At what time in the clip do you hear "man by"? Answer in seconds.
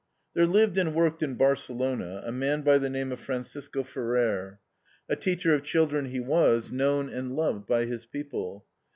2.31-2.79